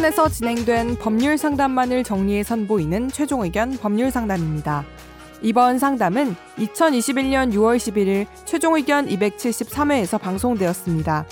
최근에서 0.00 0.30
진행된 0.30 0.96
법률 0.96 1.36
상담만을 1.36 2.04
정리해 2.04 2.42
선보이는 2.42 3.10
최종 3.10 3.42
의견 3.42 3.72
법률 3.72 4.10
상담입니다. 4.10 4.82
이번 5.42 5.78
상담은 5.78 6.34
2021년 6.56 7.52
6월 7.52 7.76
11일 7.76 8.26
최종 8.46 8.76
의견 8.76 9.06
273회에서 9.06 10.18
방송되었습니다. 10.18 11.26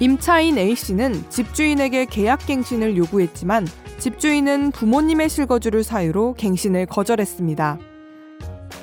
임차인 0.00 0.58
A씨는 0.58 1.30
집주인에게 1.30 2.06
계약 2.06 2.44
갱신을 2.46 2.96
요구했지만 2.96 3.68
집주인은 3.98 4.72
부모님의 4.72 5.28
실거주를 5.28 5.84
사유로 5.84 6.34
갱신을 6.34 6.86
거절했습니다. 6.86 7.78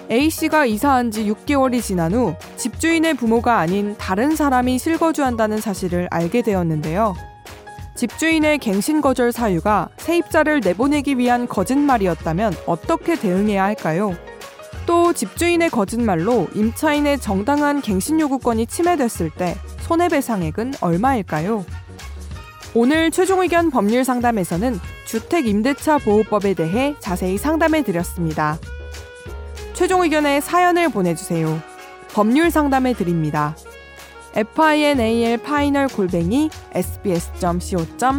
A씨가 0.10 0.66
이사한 0.68 1.12
지 1.12 1.26
6개월이 1.26 1.82
지난 1.82 2.14
후 2.14 2.34
집주인의 2.56 3.16
부모가 3.16 3.60
아닌 3.60 3.94
다른 3.98 4.38
사람이 4.38 4.80
실거주한다는 4.80 5.60
사실을 5.60 6.08
알게 6.12 6.44
되었는데요. 6.44 7.14
집주인의 8.02 8.58
갱신 8.58 9.00
거절 9.00 9.32
사유가 9.32 9.88
세입자를 9.98 10.62
내보내기 10.62 11.20
위한 11.20 11.48
거짓말이었다면 11.48 12.56
어떻게 12.66 13.16
대응해야 13.16 13.64
할까요? 13.64 14.18
또 14.88 15.14
집주인의 15.14 15.70
거짓말로 15.70 16.48
임차인의 16.56 17.20
정당한 17.20 17.80
갱신 17.80 18.20
요구권이 18.20 18.66
침해됐을 18.66 19.30
때 19.30 19.56
손해배상액은 19.82 20.74
얼마일까요? 20.82 21.64
오늘 22.74 23.12
최종 23.12 23.44
의견 23.44 23.70
법률 23.70 24.04
상담에서는 24.04 24.80
주택 25.06 25.46
임대차 25.46 26.00
보호법에 26.00 26.56
대해 26.56 26.96
자세히 27.00 27.38
상담해 27.38 27.84
드렸습니다. 27.84 28.58
최종 29.74 30.02
의견에 30.02 30.42
사연을 30.42 30.90
보내주세요. 30.90 31.62
법률 32.16 32.50
상담해 32.50 32.96
드립니다. 32.96 33.56
Final 34.34 35.38
파이널 35.38 35.88
골뱅이 35.88 36.50
sbs.co.kr 36.74 38.12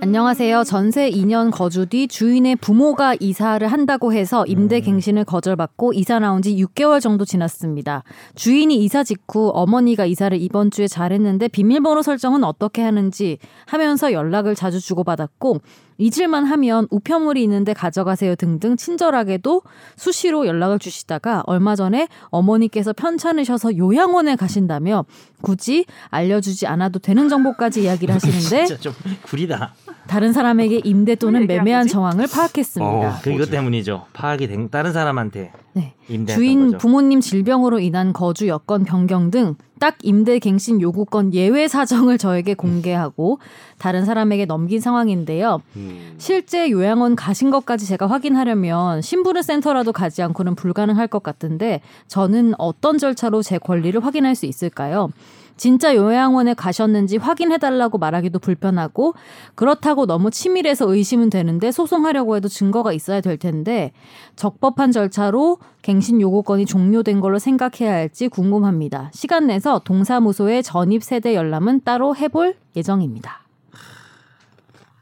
안녕하세요. 0.00 0.64
전세 0.64 1.10
2년 1.10 1.50
거주 1.50 1.84
뒤 1.84 2.08
주인의 2.08 2.56
부모가 2.56 3.14
이사를 3.20 3.66
한다고 3.68 4.14
해서 4.14 4.46
임대 4.46 4.76
음. 4.76 4.80
갱신을 4.80 5.26
거절받고 5.26 5.92
이사 5.92 6.18
나온 6.18 6.40
지 6.40 6.56
6개월 6.56 7.02
정도 7.02 7.26
지났습니다. 7.26 8.04
주인이 8.34 8.74
이사 8.84 9.04
직후 9.04 9.50
어머니가 9.52 10.06
이사를 10.06 10.40
이번 10.40 10.70
주에 10.70 10.88
잘했는데 10.88 11.48
비밀번호 11.48 12.00
설정은 12.00 12.42
어떻게 12.42 12.80
하는지 12.80 13.36
하면서 13.66 14.12
연락을 14.12 14.54
자주 14.54 14.80
주고받았고 14.80 15.58
잊을만 15.98 16.44
하면 16.44 16.86
우편물이 16.90 17.42
있는데 17.42 17.74
가져가세요 17.74 18.36
등등 18.36 18.76
친절하게도 18.76 19.62
수시로 19.96 20.46
연락을 20.46 20.78
주시다가 20.78 21.42
얼마 21.46 21.76
전에 21.76 22.08
어머니께서 22.30 22.92
편찮으셔서 22.92 23.76
요양원에 23.76 24.36
가신다며 24.36 25.04
굳이 25.42 25.84
알려주지 26.08 26.66
않아도 26.66 26.98
되는 26.98 27.28
정보까지 27.28 27.82
이야기를 27.82 28.14
하시는데 28.14 28.66
진짜 28.66 28.80
좀 28.80 28.94
구리다. 29.22 29.74
다른 30.06 30.32
사람에게 30.32 30.80
임대 30.84 31.14
또는 31.16 31.46
매매한 31.46 31.86
정황을 31.86 32.26
파악했습니다. 32.32 32.90
어, 32.90 33.18
그 33.22 33.30
이것 33.30 33.50
때문이죠. 33.50 34.06
파악이 34.14 34.48
된 34.48 34.70
다른 34.70 34.92
사람한테 34.92 35.52
네. 35.74 35.94
주인 36.26 36.66
거죠. 36.66 36.78
부모님 36.78 37.20
질병으로 37.20 37.80
인한 37.80 38.12
거주 38.12 38.48
여건 38.48 38.84
변경 38.84 39.30
등 39.30 39.56
딱 39.78 39.96
임대 40.02 40.38
갱신 40.38 40.80
요구권 40.80 41.34
예외 41.34 41.68
사정을 41.68 42.18
저에게 42.18 42.54
공개하고 42.54 43.38
다른 43.78 44.04
사람에게 44.04 44.44
넘긴 44.44 44.80
상황인데요. 44.80 45.62
음. 45.76 46.14
실제 46.18 46.70
요양원 46.70 47.16
가신 47.16 47.50
것까지 47.50 47.86
제가 47.86 48.06
확인하려면 48.06 49.02
신부름 49.02 49.42
센터라도 49.42 49.92
가지 49.92 50.22
않고는 50.22 50.54
불가능할 50.54 51.08
것 51.08 51.22
같은데 51.22 51.80
저는 52.08 52.54
어떤 52.58 52.98
절차로 52.98 53.42
제 53.42 53.58
권리를 53.58 54.04
확인할 54.04 54.34
수 54.34 54.46
있을까요? 54.46 55.10
진짜 55.58 55.94
요양원에 55.94 56.54
가셨는지 56.54 57.18
확인해달라고 57.18 57.98
말하기도 57.98 58.38
불편하고 58.38 59.14
그렇다고 59.54 60.06
너무 60.06 60.30
치밀해서 60.30 60.90
의심은 60.92 61.28
되는데 61.28 61.70
소송하려고 61.70 62.36
해도 62.36 62.48
증거가 62.48 62.92
있어야 62.92 63.20
될 63.20 63.36
텐데 63.36 63.92
적법한 64.36 64.92
절차로 64.92 65.58
갱신 65.82 66.20
요구권이 66.20 66.64
종료된 66.64 67.20
걸로 67.20 67.38
생각해야 67.38 67.92
할지 67.92 68.28
궁금합니다. 68.28 69.10
시간 69.12 69.48
내서 69.48 69.80
동사무소의 69.80 70.62
전입 70.62 71.02
세대 71.02 71.34
열람은 71.34 71.82
따로 71.84 72.16
해볼 72.16 72.56
예정입니다. 72.76 73.42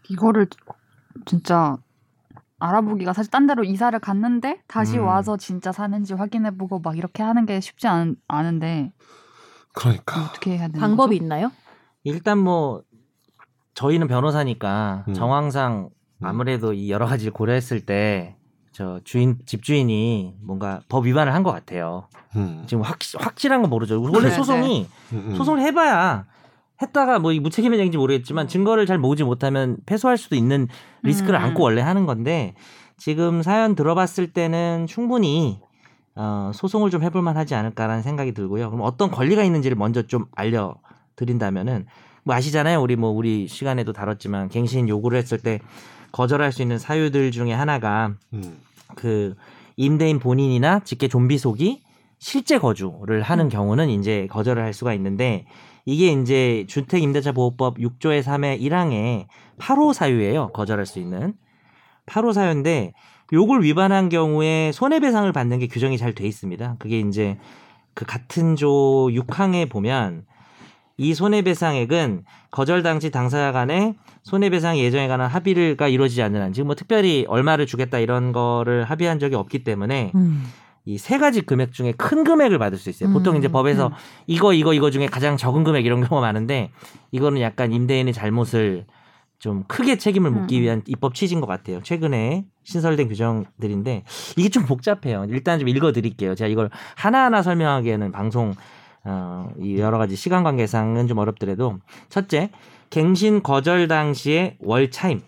이거를 0.09 0.49
진짜 1.25 1.77
알아보기가 2.59 3.13
사실 3.13 3.31
딴 3.31 3.47
데로 3.47 3.65
이사를 3.65 3.99
갔는데 3.99 4.63
다시 4.67 4.99
음. 4.99 5.05
와서 5.05 5.37
진짜 5.37 5.73
사는지 5.73 6.15
확인해보고 6.15 6.81
막 6.81 6.97
이렇게 6.97 7.23
하는 7.23 7.45
게 7.45 7.61
쉽지 7.61 7.87
않, 7.87 8.17
않은데 8.29 8.93
그러니까 9.77 10.25
어떻게 10.25 10.53
해야 10.59 10.67
되는 10.67 10.81
방법이 10.81 11.17
거죠? 11.17 11.25
있나요? 11.25 11.53
일단 12.03 12.39
뭐 12.39 12.83
저희는 13.75 14.09
변호사니까 14.09 15.05
음. 15.09 15.15
정황상 15.15 15.91
음. 16.19 16.27
아무래도 16.27 16.73
이 16.73 16.91
여러 16.91 17.07
가지를 17.07 17.33
고려했을 17.33 17.87
때 17.87 18.37
저 18.73 19.01
주인 19.05 19.39
집주인이 19.47 20.35
뭔가 20.43 20.83
법 20.91 21.07
위반을 21.07 21.33
한 21.33 21.43
것 21.43 21.51
같아요. 21.51 22.09
음. 22.37 22.65
지금 22.67 22.83
확 22.83 22.99
확실한 23.19 23.63
건 23.63 23.71
모르죠. 23.71 24.03
원래 24.03 24.29
네, 24.29 24.35
소송이 24.35 24.81
네. 24.81 25.17
음, 25.17 25.25
음. 25.31 25.35
소송을 25.35 25.63
해봐야 25.63 26.27
했다가 26.83 27.19
뭐 27.19 27.33
무책임의 27.33 27.79
얘기인지 27.79 27.97
모르겠지만 27.97 28.49
증거를 28.49 28.85
잘 28.85 28.99
모으지 28.99 29.25
못하면 29.25 29.79
패소할 29.87 30.19
수도 30.19 30.37
있는 30.37 30.69
리스크를 31.05 31.39
음. 31.39 31.45
안고 31.45 31.63
원래 31.63 31.81
하는 31.81 32.05
건데 32.05 32.55
지금 32.99 33.41
사연 33.43 33.75
들어봤을 33.75 34.35
때는 34.35 34.87
충분히 34.87 35.59
어, 36.17 36.51
소송을 36.55 36.91
좀 36.91 37.03
해볼 37.03 37.23
만하지 37.23 37.55
않을까라는 37.55 38.03
생각이 38.03 38.33
들고요. 38.33 38.71
그럼 38.71 38.85
어떤 38.85 39.11
권리가 39.11 39.45
있는지를 39.45 39.77
먼저 39.77 40.03
좀 40.03 40.27
알려드린다면은 40.35 41.87
뭐 42.25 42.35
아시잖아요. 42.35 42.81
우리 42.81 42.97
뭐 42.97 43.11
우리 43.11 43.47
시간에도 43.47 43.93
다뤘지만 43.93 44.49
갱신 44.49 44.89
요구를 44.89 45.19
했을 45.19 45.39
때 45.39 45.61
거절할 46.13 46.51
수 46.53 46.63
있는 46.63 46.79
사유들 46.79 47.31
중에 47.31 47.53
하나가 47.53 48.15
음. 48.33 48.59
그 48.97 49.37
임대인 49.77 50.19
본인이나 50.19 50.81
직계 50.81 51.07
좀비 51.07 51.39
속이 51.39 51.83
실제 52.19 52.59
거주를 52.59 53.21
하는 53.23 53.45
음. 53.45 53.49
경우는 53.51 53.91
이제 53.91 54.27
거절을 54.31 54.63
할 54.63 54.73
수가 54.73 54.95
있는데 54.95 55.47
이게 55.85 56.11
이제 56.11 56.65
주택 56.67 57.03
임대차 57.03 57.33
보호법 57.33 57.77
6조의 57.79 58.23
3의 58.23 58.61
1항의 58.61 59.27
8호 59.59 59.93
사유예요. 59.93 60.49
거절할 60.53 60.87
수 60.87 60.99
있는 60.99 61.35
8호 62.07 62.33
사유인데 62.33 62.95
요걸 63.33 63.63
위반한 63.63 64.09
경우에 64.09 64.71
손해배상을 64.73 65.31
받는 65.33 65.59
게 65.59 65.67
규정이 65.67 65.99
잘 65.99 66.15
돼 66.15 66.27
있습니다. 66.27 66.77
그게 66.79 67.01
이제 67.01 67.37
그 67.95 68.05
같은 68.05 68.57
조 68.57 69.09
6항에 69.11 69.69
보면 69.71 70.25
이 70.99 71.13
손해배상액은 71.15 72.25
거절 72.51 72.83
당시 72.83 73.11
당사자 73.11 73.53
간에 73.53 73.97
손해배상 74.23 74.79
예정에 74.79 75.09
관한 75.09 75.29
합의가 75.29 75.89
이루어지지 75.89 76.23
않는 76.23 76.41
한 76.41 76.53
지금 76.53 76.69
뭐 76.69 76.75
특별히 76.75 77.25
얼마를 77.29 77.67
주겠다 77.67 77.99
이런 77.99 78.33
거를 78.33 78.85
합의한 78.85 79.19
적이 79.19 79.35
없기 79.37 79.63
때문에 79.65 80.13
음. 80.15 80.45
이세 80.85 81.19
가지 81.19 81.43
금액 81.43 81.73
중에 81.73 81.93
큰 81.93 82.23
금액을 82.23 82.59
받을 82.59 82.79
수 82.79 82.89
있어요. 82.91 83.11
보통 83.13 83.35
음. 83.35 83.39
이제 83.39 83.49
법에서 83.49 83.89
음. 83.89 83.93
이거 84.27 84.53
이거 84.53 84.73
이거 84.73 84.91
중에 84.91 85.07
가장 85.07 85.37
적은 85.37 85.65
금액 85.65 85.85
이런 85.85 86.01
경우가 86.01 86.21
많은데 86.21 86.71
이거는 87.11 87.41
약간 87.41 87.73
임대인의 87.73 88.15
잘못을 88.15 88.87
좀 89.39 89.65
크게 89.69 89.99
책임을 89.99 90.31
묻기 90.31 90.59
음. 90.59 90.63
위한 90.63 90.83
입법 90.87 91.15
취지인 91.15 91.41
것 91.41 91.47
같아요. 91.47 91.83
최근에 91.83 92.47
신설된 92.65 93.09
규정들인데 93.09 94.05
이게 94.37 94.49
좀 94.49 94.65
복잡해요. 94.65 95.27
일단 95.29 95.59
좀 95.59 95.69
읽어드릴게요. 95.69 96.35
제가 96.35 96.49
이걸 96.49 96.71
하나하나 96.97 97.43
설명하기에는 97.43 98.13
방송 98.13 98.55
어, 99.05 99.49
이 99.61 99.79
여러 99.79 99.99
가지 99.99 100.17
시간 100.17 100.43
관계상은 100.43 101.07
좀 101.07 101.19
어렵더라도 101.19 101.79
첫째 102.09 102.51
갱신 102.91 103.43
거절 103.43 103.89
당시의 103.89 104.57
월 104.61 104.91
차임, 104.91 105.21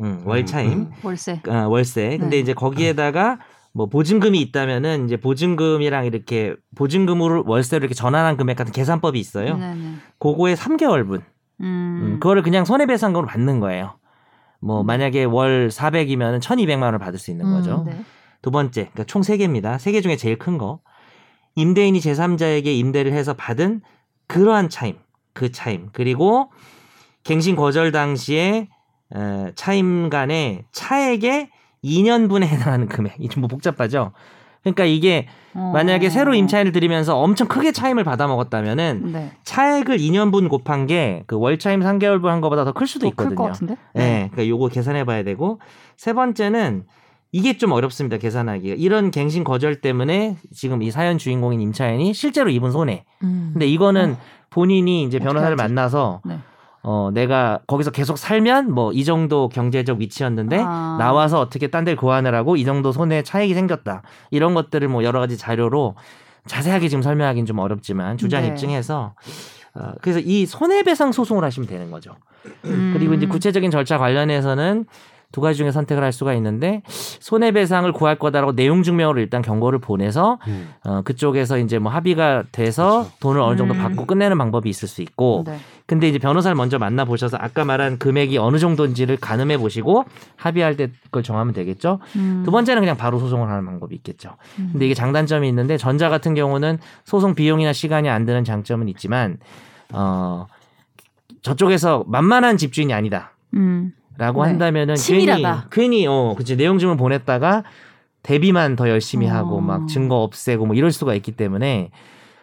음, 0.00 0.22
월 0.24 0.46
차임, 0.46 0.72
음, 0.72 0.78
음. 0.78 0.92
월세, 1.02 1.40
어, 1.46 1.68
월세. 1.68 2.16
근데 2.18 2.36
네. 2.36 2.38
이제 2.38 2.54
거기에다가 2.54 3.38
뭐 3.72 3.86
보증금이 3.86 4.40
있다면은 4.40 5.04
이제 5.04 5.16
보증금이랑 5.16 6.06
이렇게 6.06 6.54
보증금으로 6.76 7.44
월세로 7.46 7.82
이렇게 7.82 7.94
전환한 7.94 8.36
금액 8.36 8.56
같은 8.56 8.72
계산법이 8.72 9.18
있어요. 9.18 9.56
네 9.56 9.74
네. 9.74 9.94
그거에 10.18 10.54
3개월분. 10.54 11.22
음. 11.60 12.00
음, 12.02 12.20
그거를 12.20 12.42
그냥 12.42 12.64
손해배상금으로 12.64 13.26
받는 13.26 13.60
거예요. 13.60 13.98
뭐 14.60 14.80
음. 14.80 14.86
만약에 14.86 15.24
월 15.24 15.68
400이면 15.68 16.40
1,200만 16.40 16.82
원을 16.82 16.98
받을 16.98 17.18
수 17.18 17.30
있는 17.30 17.50
거죠. 17.52 17.82
음, 17.82 17.84
네. 17.84 18.04
두 18.42 18.50
번째, 18.50 18.82
그러니까 18.92 19.04
총 19.04 19.22
3개입니다. 19.22 19.76
3개 19.76 20.02
중에 20.02 20.16
제일 20.16 20.38
큰 20.38 20.58
거. 20.58 20.80
임대인이 21.56 21.98
제3자에게 21.98 22.66
임대를 22.66 23.12
해서 23.12 23.34
받은 23.34 23.80
그러한 24.26 24.68
차임, 24.68 24.98
그 25.32 25.52
차임. 25.52 25.88
그리고 25.92 26.50
갱신 27.22 27.56
거절 27.56 27.92
당시에 27.92 28.68
차임 29.54 30.10
간의 30.10 30.64
차액의 30.72 31.50
2년분에 31.84 32.44
해당하는 32.44 32.88
금액. 32.88 33.14
이게 33.18 33.28
좀뭐 33.28 33.48
복잡하죠? 33.48 34.12
그러니까 34.64 34.84
이게 34.84 35.28
어. 35.54 35.70
만약에 35.72 36.10
새로 36.10 36.34
임차인을 36.34 36.72
들이면서 36.72 37.16
엄청 37.16 37.46
크게 37.46 37.70
차임을 37.70 38.02
받아 38.02 38.26
먹었다면은 38.26 39.12
네. 39.12 39.30
차액을 39.44 39.98
2년분 39.98 40.48
곱한 40.48 40.86
게 40.86 41.22
그 41.26 41.38
월차임 41.38 41.80
3개월분 41.80 42.24
한 42.26 42.40
거보다 42.40 42.64
더 42.64 42.72
클 42.72 42.86
수도 42.88 43.06
있거든요. 43.08 43.36
클것 43.36 43.52
같은데? 43.52 43.76
네. 43.94 44.00
네. 44.02 44.30
그러니까 44.32 44.48
요거 44.48 44.68
계산해 44.68 45.04
봐야 45.04 45.22
되고 45.22 45.60
세 45.96 46.12
번째는 46.12 46.84
이게 47.30 47.56
좀 47.56 47.72
어렵습니다 47.72 48.16
계산하기가 48.16 48.76
이런 48.78 49.10
갱신 49.10 49.44
거절 49.44 49.80
때문에 49.80 50.36
지금 50.52 50.82
이 50.82 50.90
사연 50.90 51.18
주인공인 51.18 51.60
임차인이 51.60 52.14
실제로 52.14 52.48
입은 52.50 52.70
손해. 52.72 53.04
음. 53.22 53.50
근데 53.52 53.66
이거는 53.66 54.16
본인이 54.50 55.02
이제 55.04 55.18
변호사를? 55.18 55.56
만나서 55.56 56.20
네. 56.24 56.38
어 56.84 57.10
내가 57.12 57.60
거기서 57.66 57.90
계속 57.90 58.18
살면 58.18 58.72
뭐 58.72 58.92
이 58.94 59.04
정도 59.04 59.48
경제적 59.48 59.98
위치였는데 59.98 60.62
아. 60.64 60.96
나와서 60.98 61.40
어떻게 61.40 61.66
딴 61.66 61.84
데를 61.84 61.96
고안을 61.96 62.34
이 62.56 62.64
정도 62.64 62.92
손해 62.92 63.22
차익이 63.22 63.54
생겼다 63.54 64.02
이런 64.30 64.54
것들을 64.54 64.86
뭐 64.88 65.02
여러 65.02 65.20
가지 65.20 65.36
자료로 65.36 65.96
자세하게 66.46 66.88
지금 66.88 67.02
설명하기는 67.02 67.46
좀 67.46 67.58
어렵지만 67.58 68.16
주장 68.16 68.42
네. 68.42 68.48
입증해서 68.48 69.14
어, 69.74 69.92
그래서 70.00 70.20
이 70.20 70.46
손해배상 70.46 71.10
소송을 71.12 71.42
하시면 71.42 71.68
되는 71.68 71.90
거죠. 71.90 72.14
음. 72.66 72.92
그리고 72.96 73.14
이제 73.14 73.26
구체적인 73.26 73.70
절차 73.70 73.98
관련해서는 73.98 74.84
두 75.34 75.40
가지 75.40 75.58
중에 75.58 75.72
선택을 75.72 76.04
할 76.04 76.12
수가 76.12 76.32
있는데 76.34 76.82
손해배상을 76.86 77.90
구할 77.92 78.16
거다라고 78.16 78.54
내용 78.54 78.84
증명으로 78.84 79.20
일단 79.20 79.42
경고를 79.42 79.80
보내서 79.80 80.38
음. 80.46 80.72
어, 80.84 81.02
그쪽에서 81.02 81.58
이제 81.58 81.80
뭐 81.80 81.90
합의가 81.90 82.44
돼서 82.52 83.00
그렇죠. 83.00 83.12
돈을 83.18 83.40
어느 83.40 83.56
정도 83.56 83.74
음. 83.74 83.80
받고 83.80 84.06
끝내는 84.06 84.38
방법이 84.38 84.70
있을 84.70 84.86
수 84.86 85.02
있고 85.02 85.42
네. 85.44 85.58
근데 85.86 86.08
이제 86.08 86.20
변호사를 86.20 86.54
먼저 86.54 86.78
만나 86.78 87.04
보셔서 87.04 87.36
아까 87.40 87.64
말한 87.64 87.98
금액이 87.98 88.38
어느 88.38 88.58
정도인지를 88.58 89.16
가늠해 89.16 89.58
보시고 89.58 90.04
합의할 90.36 90.76
때 90.76 90.90
그걸 91.06 91.24
정하면 91.24 91.52
되겠죠. 91.52 91.98
음. 92.14 92.42
두 92.44 92.52
번째는 92.52 92.80
그냥 92.80 92.96
바로 92.96 93.18
소송을 93.18 93.50
하는 93.50 93.66
방법이 93.66 93.92
있겠죠. 93.96 94.36
음. 94.60 94.68
근데 94.70 94.86
이게 94.86 94.94
장단점이 94.94 95.48
있는데 95.48 95.76
전자 95.76 96.08
같은 96.10 96.36
경우는 96.36 96.78
소송 97.04 97.34
비용이나 97.34 97.72
시간이 97.72 98.08
안 98.08 98.24
드는 98.24 98.44
장점은 98.44 98.88
있지만 98.88 99.38
어 99.92 100.46
저쪽에서 101.42 102.04
만만한 102.06 102.56
집주인이 102.56 102.94
아니다. 102.94 103.32
음. 103.54 103.92
라고 104.16 104.42
네. 104.44 104.50
한다면은 104.50 104.94
치밀하다. 104.94 105.68
괜히 105.70 105.88
괜히 105.88 106.06
어 106.06 106.34
그치 106.36 106.56
내용 106.56 106.78
증을 106.78 106.96
보냈다가 106.96 107.64
대비만 108.22 108.76
더 108.76 108.88
열심히 108.88 109.26
하고 109.26 109.56
어. 109.58 109.60
막 109.60 109.86
증거 109.88 110.22
없애고 110.22 110.66
뭐 110.66 110.76
이럴 110.76 110.92
수가 110.92 111.14
있기 111.14 111.32
때문에 111.32 111.90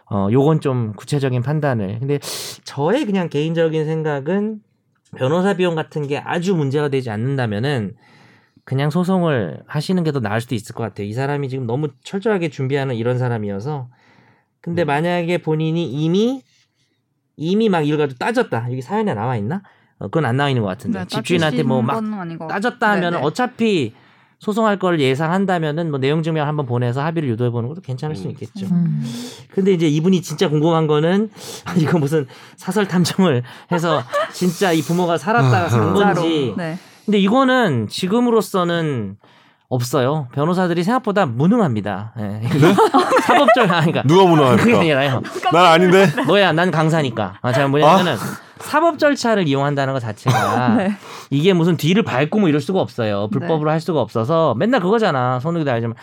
어 0.10 0.28
요건 0.32 0.60
좀 0.60 0.94
구체적인 0.94 1.42
판단을 1.42 2.00
근데 2.00 2.20
저의 2.64 3.06
그냥 3.06 3.30
개인적인 3.30 3.86
생각은 3.86 4.60
변호사 5.18 5.54
비용 5.56 5.76
같은 5.76 6.08
게 6.08 6.18
아주 6.18 6.56
문제가 6.56 6.90
되지 6.90 7.10
않는다면은 7.10 7.96
그냥 8.64 8.90
소송을 8.90 9.64
하시는 9.68 10.04
게 10.04 10.12
더 10.12 10.20
나을 10.20 10.40
수도 10.40 10.56
있을 10.56 10.76
것 10.76 10.84
같아요. 10.84 11.08
이 11.08 11.14
사람이 11.14 11.50
지금 11.50 11.66
너무 11.66 11.90
철저하게 12.04 12.50
준비하는 12.50 12.96
이런 12.96 13.18
사람이어서 13.18 13.90
근데 14.62 14.84
음. 14.84 14.88
만약에 14.88 15.40
본인이 15.40 15.84
이미 15.92 16.44
이미 17.38 17.70
막 17.70 17.82
이걸 17.82 17.98
가지고 17.98 18.20
따졌다 18.20 18.68
여기 18.70 18.82
사연에 18.82 19.14
나와 19.14 19.36
있나? 19.36 19.64
어, 20.02 20.06
그건 20.06 20.26
안 20.26 20.36
나와 20.38 20.50
있는 20.50 20.64
것 20.64 20.68
같은데 20.70 21.00
네, 21.00 21.06
집주인한테 21.08 21.64
뭐 21.64 21.82
막 21.82 22.02
따졌다 22.50 22.90
하면. 22.92 23.16
어차피 23.16 23.94
소송할 24.40 24.80
걸 24.80 25.00
예상한다면은 25.00 25.92
뭐 25.92 26.00
내용 26.00 26.24
증명 26.24 26.48
한번 26.48 26.66
보내서 26.66 27.04
합의를 27.04 27.30
유도해 27.30 27.52
보는 27.52 27.70
것도 27.70 27.82
괜찮을 27.82 28.16
수 28.16 28.26
음. 28.26 28.32
있겠죠. 28.32 28.66
음. 28.72 29.04
근데 29.54 29.72
이제 29.72 29.88
이분이 29.88 30.24
진짜 30.24 30.50
궁금한 30.50 30.88
거는 30.88 31.30
이거 31.78 32.00
무슨 32.00 32.26
사설 32.56 32.88
탐정을 32.88 33.44
해서 33.72 34.02
진짜 34.34 34.72
이 34.72 34.82
부모가 34.82 35.20
살았다가 35.20 35.70
산 35.70 35.94
진짜로. 35.94 36.16
건지. 36.16 36.54
네. 36.58 36.78
근데 37.06 37.20
이거는 37.20 37.88
지금으로서는 37.88 39.18
없어요. 39.70 40.28
변호사들이 40.34 40.84
생각보다 40.84 41.26
무능합니다. 41.28 42.14
예. 42.20 42.42
사법적 43.24 43.72
아니까 43.72 44.04
누가 44.08 44.24
그게 44.24 44.36
무능합니까? 44.36 44.80
아니라요. 44.80 45.22
난 45.54 45.66
아닌데. 45.66 46.08
너야 46.28 46.52
난 46.52 46.72
강사니까. 46.72 47.38
아 47.42 47.54
제가 47.54 47.68
뭐냐면은 47.68 48.16
사법 48.64 49.00
절차를 49.00 49.48
이용한다는 49.48 49.94
것 49.94 50.00
자체가 50.00 50.76
네. 50.78 50.92
이게 51.30 51.54
무슨 51.54 51.78
뒤를 51.78 52.04
밟고 52.04 52.40
뭐 52.40 52.50
이럴 52.50 52.62
수가 52.62 52.80
없어요. 52.80 53.30
불법으로 53.32 53.70
할 53.72 53.80
수가 53.80 54.02
없어서 54.02 54.56
맨날 54.56 54.82
그거잖아. 54.82 55.40
손욱이도 55.40 55.72
알지만 55.72 55.96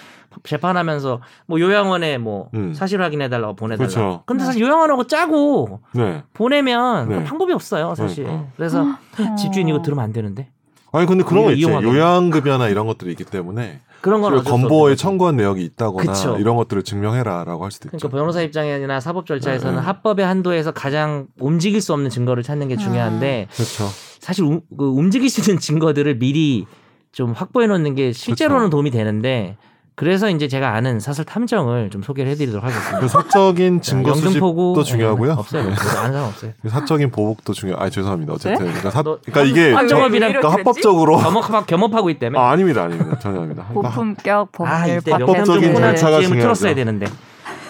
재판하면서 0.44 1.20
뭐 1.46 1.60
요양원에 1.60 2.18
뭐 2.18 2.50
음. 2.54 2.72
사실 2.74 3.00
확인해달라고 3.02 3.56
보내달라. 3.56 3.88
그렇죠. 3.88 4.22
근데 4.26 4.44
사실 4.44 4.62
요양원하고 4.62 5.04
짜고 5.04 5.80
네. 5.94 6.22
보내면 6.34 7.08
네. 7.08 7.24
방법이 7.24 7.52
없어요, 7.52 7.94
사실. 7.94 8.24
그러니까. 8.24 8.48
그래서 8.56 8.82
어. 8.82 9.34
집주인 9.36 9.68
이거 9.68 9.82
들으면 9.82 10.04
안 10.04 10.12
되는데 10.12 10.50
아니 10.92 11.06
근데 11.06 11.22
그런 11.24 11.44
거. 11.44 11.52
이용하게. 11.52 11.86
요양급여나 11.86 12.68
이런 12.68 12.86
것들이 12.86 13.10
있기 13.12 13.24
때문에 13.24 13.80
그런 14.00 14.20
건 14.22 14.42
건보에. 14.44 14.94
청구한 14.94 15.36
내역이 15.36 15.62
있다거나 15.64 16.12
그쵸. 16.12 16.36
이런 16.38 16.56
것들을 16.56 16.82
증명해라라고 16.84 17.64
할 17.64 17.70
수도 17.72 17.88
있죠. 17.88 17.98
그러니까 17.98 18.16
변호사 18.16 18.42
입장이나 18.42 19.00
사법 19.00 19.26
절차에서는 19.26 19.74
네, 19.74 19.80
네. 19.80 19.84
합법의 19.86 20.24
한도에서 20.24 20.70
가장 20.72 21.26
움직일 21.40 21.80
수 21.80 21.92
없는 21.92 22.08
증거를 22.10 22.42
찾는 22.42 22.68
게 22.68 22.76
중요한데 22.76 23.48
그렇죠. 23.52 23.88
사실 24.20 24.44
움, 24.44 24.60
그 24.76 24.84
움직일 24.86 25.28
수 25.30 25.40
있는 25.40 25.58
증거들을 25.60 26.18
미리 26.18 26.66
좀 27.12 27.32
확보해 27.32 27.66
놓는 27.66 27.94
게 27.96 28.12
실제로는 28.12 28.66
그쵸. 28.66 28.70
도움이 28.70 28.90
되는데 28.92 29.56
그래서 29.98 30.30
이제 30.30 30.46
제가 30.46 30.74
아는 30.74 31.00
사설 31.00 31.24
탐정을 31.24 31.90
좀 31.90 32.02
소개를 32.02 32.30
해드리도록 32.30 32.62
하겠습니다. 32.64 33.00
그 33.00 33.08
사적인 33.08 33.82
자, 33.82 33.90
증거 33.90 34.14
수집도 34.14 34.84
중요하고요. 34.84 35.32
네, 35.34 35.38
없어요. 35.40 35.62
네. 35.64 35.70
없어요. 35.72 35.98
아는 36.00 36.12
사람 36.12 36.28
없어요. 36.28 36.52
그 36.62 36.68
사적인 36.68 37.10
보복도 37.10 37.52
중요. 37.52 37.74
아 37.76 37.90
죄송합니다. 37.90 38.32
어쨌든 38.34 38.58
그러니까, 38.66 38.90
사, 38.92 39.02
너 39.02 39.18
그러니까 39.24 39.42
이게 39.42 39.72
탐- 39.72 39.80
탐정업이랑 39.88 40.30
그러니까 40.34 40.52
합법적으로 40.52 41.16
겸업 41.18 41.66
겸업하고 41.66 42.10
있다며. 42.10 42.38
아 42.38 42.50
아닙니다, 42.52 42.84
아닙니다. 42.84 43.18
전혀 43.18 43.38
아닙니다. 43.38 43.64
그러니까 43.70 43.90
고품격 43.90 44.52
법률 44.52 44.72
아. 44.72 45.14
합법적인 45.14 45.74
절차가 45.74 46.20
틀었어야 46.20 46.28
중요하죠. 46.28 46.74
되는데. 46.76 47.06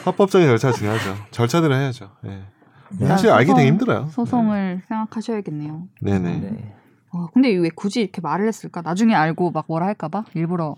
합법적인 0.04 0.48
절차 0.48 0.70
중요하죠. 0.72 1.16
절차들을 1.30 1.74
해야죠. 1.74 2.10
예. 2.26 2.42
네. 2.90 3.06
사실 3.06 3.30
알기 3.30 3.46
소송- 3.46 3.56
되게 3.56 3.68
힘들어요. 3.70 4.08
소송을 4.12 4.82
생각하셔야겠네요. 4.86 5.82
네네. 6.02 6.36
네. 6.40 6.74
와, 7.12 7.28
근데 7.32 7.54
왜 7.56 7.70
굳이 7.74 8.00
이렇게 8.02 8.20
말을 8.20 8.46
했을까? 8.48 8.82
나중에 8.82 9.14
알고 9.14 9.50
막 9.50 9.64
뭐라 9.66 9.86
할까봐 9.86 10.24
일부러 10.34 10.74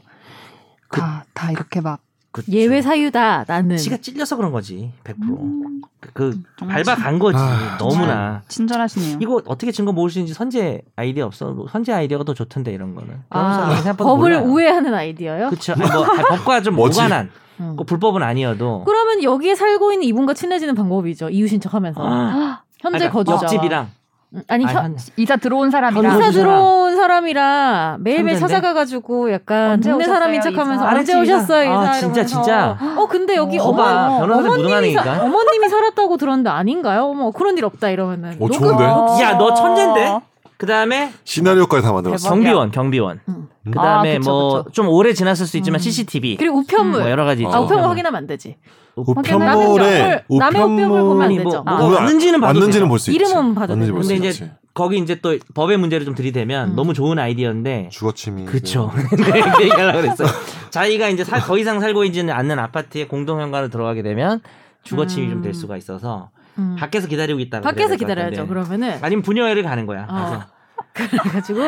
다다 0.98 1.50
이렇게 1.52 1.80
막 1.80 2.00
그쵸. 2.32 2.50
예외 2.52 2.80
사유다 2.80 3.44
나는. 3.48 3.76
지가 3.76 3.96
찔려서 3.96 4.36
그런 4.36 4.52
거지. 4.52 4.92
100%. 5.04 5.14
음, 5.40 5.80
그 6.12 6.40
정말 6.58 6.82
밟아간 6.84 7.18
거지. 7.18 7.36
아, 7.38 7.76
너무나. 7.78 8.42
친절하시네요. 8.48 9.18
이거 9.20 9.42
어떻게 9.46 9.72
증거 9.72 9.92
모을 9.92 10.10
수 10.10 10.18
있는지 10.20 10.34
선제 10.34 10.82
아이디어 10.94 11.26
없어? 11.26 11.46
뭐 11.50 11.66
선제 11.68 11.92
아이디어가 11.92 12.22
더 12.24 12.34
좋던데 12.34 12.72
이런 12.72 12.94
거는. 12.94 13.20
아, 13.30 13.82
법을 13.96 14.16
몰라요. 14.38 14.42
우회하는 14.44 14.94
아이디어요? 14.94 15.50
그쵸. 15.50 15.72
아니, 15.72 15.90
뭐 15.90 16.04
아니, 16.04 16.22
법과 16.22 16.62
좀 16.62 16.76
뭐지? 16.76 17.00
무관한. 17.02 17.30
음. 17.58 17.74
꼭 17.76 17.84
불법은 17.84 18.22
아니어도. 18.22 18.84
그러면 18.86 19.22
여기에 19.24 19.54
살고 19.56 19.92
있는 19.92 20.06
이분과 20.06 20.34
친해지는 20.34 20.74
방법이죠. 20.76 21.30
이웃인 21.30 21.60
척하면서 21.60 22.00
아, 22.02 22.62
현재 22.78 23.08
그러니까 23.10 23.12
거주자. 23.12 23.42
옆집이랑. 23.46 23.90
음, 24.34 24.42
아니 24.46 24.64
아니, 24.64 24.74
현, 24.74 24.84
한- 24.84 24.96
이사 25.16 25.36
들어온 25.36 25.70
사람이랑 25.72 26.04
한 26.12 26.18
이사 26.20 26.26
거주자. 26.28 26.42
들어온 26.44 26.79
사람이라 27.00 27.96
매일매일? 28.00 28.38
찾아가가지고 28.38 29.32
약간 29.32 29.70
언제 29.72 29.90
동네 29.90 30.04
사람인 30.04 30.40
척하면서? 30.40 30.86
언제. 30.86 31.18
오셨어요 31.18 31.64
이사 31.64 31.80
아, 31.80 31.92
진짜, 31.94 32.20
이러면서. 32.20 32.24
진짜. 32.24 32.78
어 32.96 33.06
근데 33.06 33.36
여기 33.36 33.58
어, 33.58 33.64
어머 33.64 33.76
봐봐. 33.82 34.18
변호사들 34.20 34.48
어머님이. 34.66 34.94
사, 34.94 35.22
어머님이 35.24 35.68
살았다고 35.68 36.16
들었는데 36.16 36.50
아닌가요? 36.50 37.04
어머 37.04 37.30
그런 37.30 37.56
일 37.58 37.64
없다 37.64 37.90
이러면은 37.90 38.36
어, 38.40 38.48
좋은데? 38.48 38.84
야, 39.22 39.36
너 39.38 39.54
천재인데? 39.54 40.20
그 40.56 40.66
다음에 40.66 41.10
시나리오까지 41.24 41.82
다 41.82 41.92
만들었어. 41.92 42.28
경비원, 42.28 42.70
경비원. 42.70 43.20
음. 43.30 43.48
그 43.64 43.72
다음에 43.72 44.16
아, 44.16 44.18
뭐. 44.22 44.64
좀 44.72 44.88
오래 44.90 45.14
지났을 45.14 45.46
수 45.46 45.56
있지만 45.56 45.78
음. 45.78 45.80
CCTV. 45.80 46.36
그리고 46.36 46.58
우편물 46.58 47.00
뭐 47.00 47.10
여러 47.10 47.24
가지. 47.24 47.46
아 47.46 47.60
우편물 47.60 47.86
어. 47.86 47.88
확인하면 47.88 48.18
안 48.18 48.26
되지 48.26 48.56
우편물에 48.94 50.24
남의 50.28 50.62
우편물 50.62 51.00
보면 51.00 51.22
안 51.22 51.28
되죠. 51.36 51.62
뭐, 51.62 51.62
아, 51.66 51.76
뭐 51.78 51.90
맞는지는 51.90 52.40
봐도 52.40 52.58
맞는지는. 52.58 52.88
볼 52.88 52.98
수 52.98 53.10
있지. 53.10 53.16
이름은 53.24 53.54
봐도 53.54 53.74
되죠. 53.74 53.92
볼수 53.94 54.10
근데 54.10 54.28
있지. 54.28 54.42
이제 54.44 54.52
거기 54.72 54.98
이제 54.98 55.16
또 55.20 55.36
법의 55.54 55.78
문제를 55.78 56.04
좀 56.04 56.14
들이대면 56.14 56.70
음. 56.70 56.76
너무 56.76 56.94
좋은 56.94 57.18
아이디어인데 57.18 57.88
주거침이. 57.90 58.44
그쵸. 58.46 58.92
네, 59.16 59.40
그 59.40 59.62
얘기하려고 59.64 60.00
그랬어요. 60.00 60.28
자기가 60.70 61.08
이제 61.08 61.24
살- 61.24 61.40
더 61.40 61.58
이상 61.58 61.80
살고 61.80 62.04
있지는 62.04 62.32
않는 62.32 62.58
아파트에 62.58 63.06
공동현관을 63.06 63.70
들어가게 63.70 64.02
되면 64.02 64.40
주거침이 64.84 65.26
음. 65.26 65.32
좀될 65.34 65.54
수가 65.54 65.76
있어서 65.76 66.30
음. 66.58 66.76
밖에서 66.78 67.08
기다리고 67.08 67.40
있다가 67.40 67.68
밖에서 67.68 67.96
기다려야죠. 67.96 68.46
그러면은 68.46 68.98
아니면 69.02 69.22
분녀회를 69.22 69.62
가는 69.62 69.86
거야. 69.86 70.06
어. 70.08 70.44
그래서 70.92 71.16
그래가지고 71.22 71.58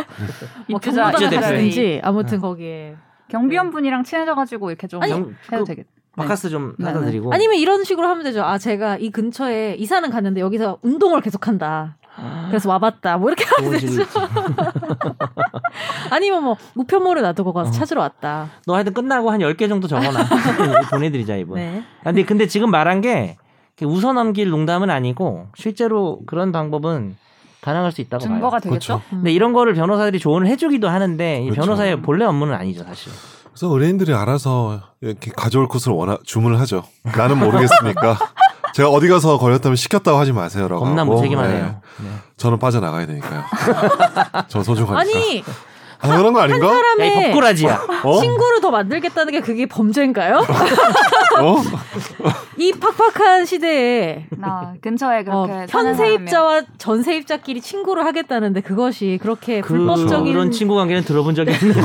뭐 0.68 0.80
가든지 0.80 2.00
아무튼 2.02 2.34
응. 2.36 2.40
거기에 2.40 2.96
경비원 3.28 3.70
분이랑 3.70 4.04
친해져가지고 4.04 4.70
이렇게 4.70 4.86
좀 4.86 5.02
아니, 5.02 5.12
해도 5.12 5.32
그 5.48 5.64
되겠. 5.64 5.86
바카스 6.16 6.50
좀 6.50 6.74
네, 6.78 6.84
사다 6.86 7.00
네. 7.00 7.06
드리고 7.06 7.32
아니면 7.32 7.56
이런 7.56 7.84
식으로 7.84 8.06
하면 8.06 8.24
되죠. 8.24 8.42
아 8.42 8.58
제가 8.58 8.98
이 8.98 9.10
근처에 9.10 9.76
이사는 9.78 10.10
갔는데 10.10 10.40
여기서 10.40 10.78
운동을 10.82 11.22
계속한다. 11.22 11.96
그래서 12.48 12.68
와봤다. 12.68 13.16
뭐 13.18 13.30
이렇게 13.30 13.44
하면 13.56 13.72
되죠. 13.72 14.02
아니면 16.10 16.44
뭐 16.44 16.56
우편물을 16.74 17.22
놔두고 17.22 17.52
가서 17.52 17.70
어. 17.70 17.72
찾으러 17.72 18.00
왔다. 18.02 18.50
너 18.66 18.74
하여튼 18.74 18.92
끝나고 18.92 19.30
한 19.30 19.40
10개 19.40 19.68
정도 19.68 19.88
적어놔. 19.88 20.24
보내드리자 20.90 21.36
이분. 21.36 21.56
네. 21.56 21.82
아, 22.00 22.04
근데 22.04 22.24
근데 22.24 22.46
지금 22.46 22.70
말한 22.70 23.00
게 23.00 23.36
웃어 23.82 24.12
넘길 24.12 24.50
농담은 24.50 24.90
아니고 24.90 25.48
실제로 25.56 26.20
그런 26.26 26.52
방법은 26.52 27.16
가능할 27.62 27.92
수 27.92 28.00
있다고 28.00 28.24
봐요. 28.24 28.34
증거가 28.34 28.58
되겠죠? 28.60 28.98
그렇죠. 28.98 29.02
음. 29.12 29.18
근데 29.18 29.32
이런 29.32 29.52
거를 29.52 29.74
변호사들이 29.74 30.18
조언을 30.18 30.46
해주기도 30.48 30.88
하는데 30.88 31.42
이 31.42 31.50
그렇죠. 31.50 31.60
변호사의 31.62 32.02
본래 32.02 32.24
업무는 32.24 32.54
아니죠 32.54 32.84
사실. 32.84 33.12
그래서 33.52 33.66
의뢰인들이 33.68 34.14
알아서 34.14 34.80
이렇게 35.00 35.30
가져올 35.30 35.68
것을 35.68 35.92
원하 35.92 36.18
주문을 36.24 36.58
하죠. 36.60 36.82
나는 37.16 37.38
모르겠으니까 37.38 38.18
제가 38.74 38.88
어디 38.88 39.08
가서 39.08 39.38
걸렸다면 39.38 39.76
시켰다고 39.76 40.18
하지 40.18 40.32
마세요라고. 40.32 40.84
겁나 40.84 41.02
하고, 41.02 41.14
무책임하네요. 41.14 41.64
네. 41.64 41.74
네. 42.04 42.08
저는 42.36 42.58
빠져나가야 42.58 43.06
되니까요. 43.06 43.42
저 44.48 44.62
소중하니까. 44.62 45.00
아니 45.00 45.44
당연한 46.00 46.32
거 46.32 46.40
아닌가? 46.40 46.66
야, 46.66 46.70
이 46.70 46.74
사람의 46.74 47.26
법꾸라지야. 47.28 47.86
어? 48.02 48.20
친구를 48.20 48.60
더 48.60 48.70
만들겠다는 48.72 49.32
게 49.32 49.40
그게 49.40 49.66
범죄인가요? 49.66 50.38
어? 50.38 51.62
이 52.58 52.72
팍팍한 52.72 53.46
시대에 53.46 54.26
나 54.30 54.74
근처에 54.80 55.24
어, 55.28 55.46
그렇게 55.46 55.66
사는 55.68 55.90
현세입자와 55.90 56.62
전세입자끼리 56.78 57.60
친구를 57.60 58.04
하겠다는데 58.04 58.62
그것이 58.62 59.18
그렇게 59.22 59.60
그, 59.60 59.74
불법적인 59.74 60.32
그런 60.32 60.50
친구 60.50 60.74
관계는 60.74 61.04
들어본 61.04 61.36
적이 61.36 61.52
없는데. 61.54 61.80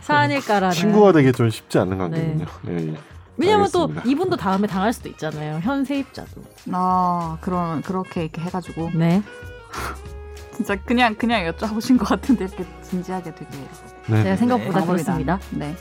사안일까라는. 0.00 0.74
친구가 0.74 1.12
되기 1.12 1.30
좀 1.32 1.50
쉽지 1.50 1.78
않는 1.78 1.98
관계군요. 1.98 2.46
예, 2.68 2.76
예. 2.76 2.94
왜냐면 3.38 3.68
또 3.72 3.82
알겠습니다. 3.82 4.10
이분도 4.10 4.36
다음에 4.36 4.66
당할 4.66 4.92
수도 4.92 5.08
있잖아요. 5.08 5.60
현 5.62 5.84
세입자도. 5.84 6.28
사람이면. 6.30 6.72
아 6.72 7.38
그런 7.40 7.82
그렇게 7.82 8.22
이렇게 8.24 8.42
해 8.42 8.50
가지고 8.50 8.90
네. 8.94 9.22
진짜 10.54 10.74
그냥 10.84 11.14
그냥 11.14 11.44
여쭤보신 11.52 11.98
것 11.98 12.08
같은데 12.08 12.44
이렇게 12.46 12.66
진지하게 12.82 13.34
되게 13.34 13.50
네. 14.08 14.22
제가 14.24 14.36
생각보다 14.36 14.80
감사합니다. 14.84 15.38
그렇습니다. 15.38 15.66
네. 15.66 15.76